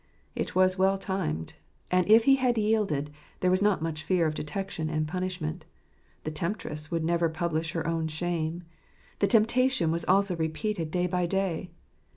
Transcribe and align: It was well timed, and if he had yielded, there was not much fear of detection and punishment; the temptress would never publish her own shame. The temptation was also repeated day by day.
It 0.35 0.55
was 0.55 0.79
well 0.79 0.97
timed, 0.97 1.53
and 1.91 2.07
if 2.09 2.23
he 2.23 2.37
had 2.37 2.57
yielded, 2.57 3.11
there 3.41 3.51
was 3.51 3.61
not 3.61 3.83
much 3.83 4.01
fear 4.01 4.25
of 4.25 4.33
detection 4.33 4.89
and 4.89 5.07
punishment; 5.07 5.63
the 6.23 6.31
temptress 6.31 6.89
would 6.89 7.03
never 7.03 7.29
publish 7.29 7.73
her 7.73 7.85
own 7.85 8.07
shame. 8.07 8.63
The 9.19 9.27
temptation 9.27 9.91
was 9.91 10.03
also 10.05 10.35
repeated 10.35 10.89
day 10.89 11.05
by 11.05 11.27
day. 11.27 11.69